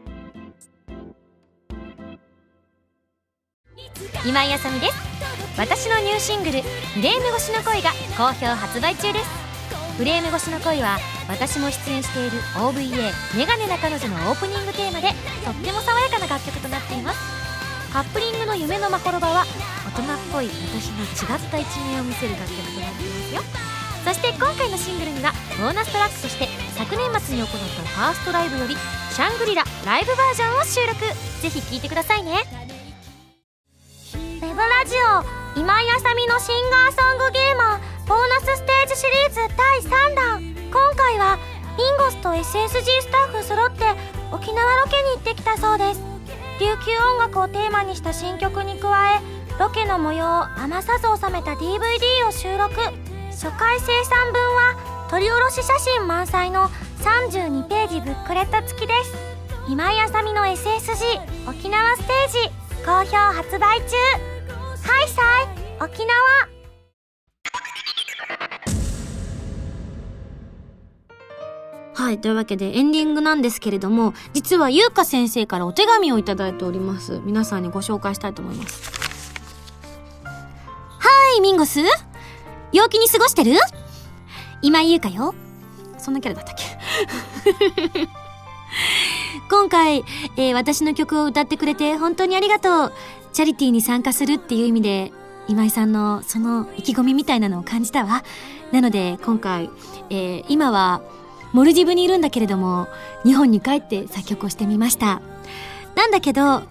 [4.25, 4.93] 今井あさみです。
[5.57, 6.61] 私のニューシングル
[6.95, 9.25] 「フレーム越しの恋」が好評発売中です。
[9.97, 10.97] フレーム越しの恋は
[11.27, 15.09] 私も出演している OVA「メガネな彼女」のオープニングテーマで
[15.43, 17.19] とっても爽やかな楽曲となっています。
[17.91, 19.45] カップリングの「夢のまほろば」は
[19.95, 23.41] 大人っぽい私の違った一面を見せる楽曲となっていますよ。
[24.03, 26.47] そして今回のシングルにはボーナストラックとして
[26.77, 28.77] 昨年末に行ったファーストライブより
[29.11, 30.99] 「シャングリラライブバージョン」を収録。
[31.41, 32.43] ぜひ聴いてくださいね。
[34.13, 34.95] ウェブラジ
[35.55, 40.54] オ今井あさみのシンガーソングゲーマーボーナスステージシリーズ第3弾。
[40.75, 41.39] 今回は
[41.77, 43.85] ミンゴスと SSG スタッフ揃って
[44.33, 46.01] 沖縄ロケに行ってきたそうです。
[46.59, 49.21] 琉球音楽をテーマにした新曲に加え
[49.57, 51.79] ロケの模様を余さず収めた DVD
[52.27, 52.75] を収録。
[53.31, 56.67] 初回生産分は撮り下ろし写真満載の
[56.99, 59.15] 32ページブックレット付きです。
[59.69, 63.95] 今井あさみの SSG 沖縄ステージ好評発売中。
[64.83, 66.54] ハイサイ沖縄。
[71.95, 72.19] はい。
[72.19, 77.21] というわけでエンディングなんですけれども、実はゆうか先生からお手紙をいただいております。
[77.23, 78.91] 皆さんにご紹介したいと思います。
[80.25, 81.79] はい、ミンゴス
[82.73, 83.53] 陽気に過ごしてる？
[84.61, 85.33] 今井ゆうかよ。
[85.97, 86.55] そんなキャラだったっ
[87.95, 88.07] け？
[89.49, 90.03] 今回、
[90.35, 92.93] えー、私の曲を歌ってくれて本当にありがとう。
[93.31, 95.13] チャリティーに参加するっていう意味で、
[95.47, 98.23] 今井さんのその意気込みみたいなのを感じたわ。
[98.71, 99.69] なので今回、
[100.09, 101.01] えー、今は
[101.55, 102.89] モルディブにいるんだけれども、
[103.23, 105.21] 日本に帰って作曲をしてみました。
[105.95, 106.63] なんだけど、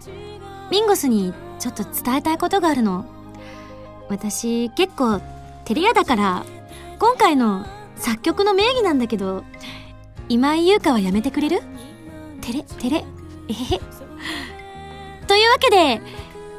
[0.71, 3.07] ミンゴスにちょっと伝えたいことがあるの。
[4.11, 5.23] 私、結構、
[5.65, 6.45] 照れ屋だから、
[6.99, 7.65] 今回の
[7.97, 9.43] 作曲の名義なんだけど、
[10.29, 11.63] 今井優香はやめてくれる？
[12.43, 13.07] 照れ、照れ、
[13.49, 13.81] えへへ。
[15.27, 16.03] というわけで、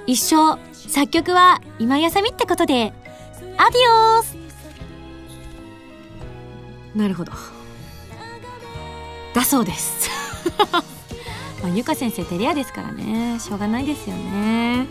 [0.07, 2.91] 一生、作曲は今井あさみってことで、
[3.57, 4.35] アディオース
[6.95, 7.31] なるほど。
[9.35, 10.09] だそうです。
[11.61, 13.37] まあ、ゆか先生テレアですからね。
[13.39, 14.87] しょうがないですよね。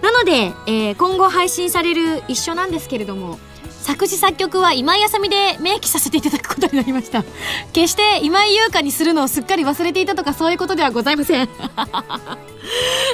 [0.00, 3.38] なので、えー、今後配信される一緒なんですけれども
[3.80, 7.24] 作詞作曲は今井あさみで明記させていただくことになりました。
[7.72, 11.48] 決して今井優香にするのをすっかり忘れていたとかそういうことではございません。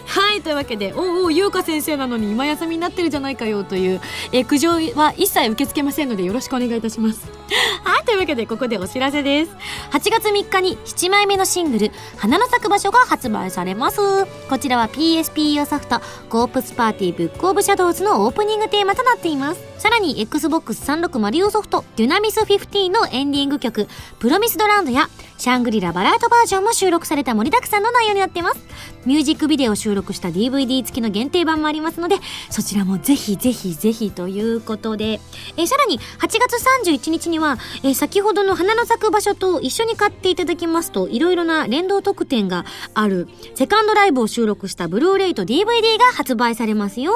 [0.06, 4.00] はいというわけでおうおう優香先生なのに今休みになってるじゃないかよという、
[4.32, 7.30] え苦情は一切受け付けませんのでよろしくお願いいたします。
[7.84, 9.52] はいというわけでここでお知らせです。
[9.92, 14.26] 8月3日に7枚目のシングル「花の咲く場所」が発売されます。
[14.48, 19.76] こちらは PSP 用ソフト「コープスパーティーブックオブシャドウズ」のオープニングテーマとなっています。
[19.78, 20.20] さらに
[20.60, 23.88] Xbox360 マリオソフト「デュナミス15」のエンディング曲
[24.18, 32.16] 「プロミスドラウンド」やシャングリラバラードバージョンも収録された盛りだくさんの内容になっていますミュージックビデオを収録した DVD 付きの限定版もありますので、
[32.50, 35.20] そちらもぜひぜひぜひということで、
[35.56, 45.64] えー、さらに8月31日には、えー、先ほどの花の咲く場所と一緒に買っていただきますと、いろいろな連動特典がある、セカンドライブを収録したブルーレイと DVD
[45.98, 47.12] が発売されますよ。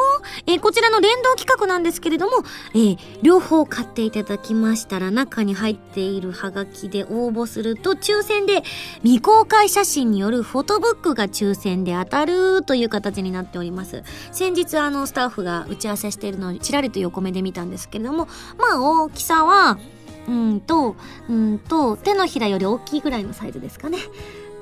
[0.46, 2.98] えー、こちらの連動企画なんですけれども、えー、
[3.30, 8.64] 両方買っていただきましたら、中に入っているハガキで応募すると、抽選で
[9.04, 14.02] 未公開写真によるフォトブックが抽選で当たるという形になっております。
[14.32, 18.26] 先日あのスタッフが打ち合わせしているのをちらりと横目で見たんですけれども、
[18.58, 19.78] まあ大きさは
[20.26, 20.96] うんと、
[21.28, 23.98] うんと、手のひらより大きいぐらいのサイズですかね。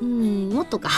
[0.01, 0.91] うん、もっとか。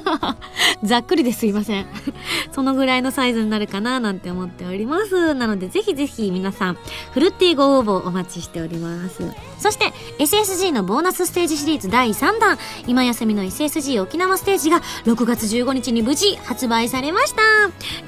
[0.82, 1.86] ざっくりですいません。
[2.52, 5.34] そのぐらいのサイズになるかななんて思っております。
[5.34, 6.78] なのでぜひぜひ皆さん、
[7.12, 9.22] ふるってご応募お待ちしております。
[9.58, 17.42] そして、SSG のボーナスステージシリーズ第3弾、今休みの SSG 沖縄ステージが6月15日に無事発売されました。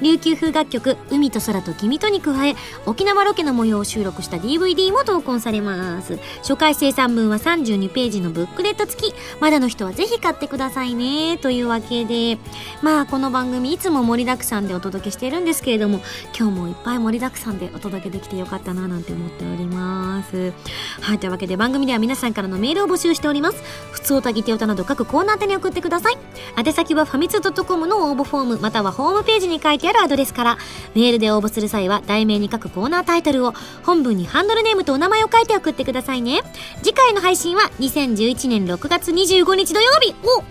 [0.01, 6.17] 琉球風楽曲、海と空と君とに加え、沖縄ロケの模様を収録した DVD も投稿されます。
[6.39, 11.37] 初回生産分は32ページのブックレット付き、まだの人はぜひ買ってくださいね。
[11.37, 12.37] というわけで、
[12.81, 16.01] まあこの番組いつも盛りだくさんでお届けしているんですけれども、
[16.37, 20.53] 今日もいっぱい盛りだくさんでお届けできてよかったななんて思っております。
[21.01, 23.63] はい、というわけで番組では皆さんからのメールを募集しております。
[23.91, 26.17] 普通おたぎておたなど各コーナー宛に送ってください。
[26.57, 30.57] 宛先はファミツー .com の応募フォームまたはホームページに書いてあるアドレスから、
[30.95, 36.41] メールで応募する際は題名に書くコーナータイトルを、本文にハンドルネームとお名前を書いて送ってくださいね。
[36.81, 40.43] 次回の配信は2011年6月25日土曜日おは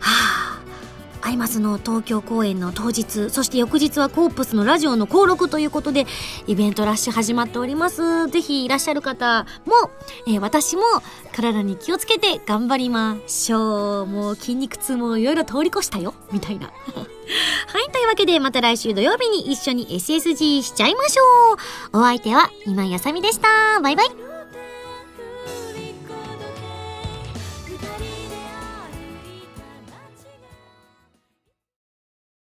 [0.00, 0.50] あ
[1.22, 6.06] アイマスの東京公演の当日、そして翌日はコープスのラジオの登録ということで、
[6.46, 8.28] イベントラッシュ始まっております。
[8.28, 9.90] ぜひいらっしゃる方も、
[10.26, 10.82] えー私も
[11.32, 14.06] 体に気をつけて頑張りましょう。
[14.06, 16.66] もう筋肉痛もいろいろ通り越したよ、みたいな。
[16.72, 21.54] はい、というわけでまた来週土曜日に一緒に SSG しちゃいましょ
[21.94, 22.00] う。
[22.00, 23.80] お相手は今井あさみでした。
[23.80, 24.29] バイバイ。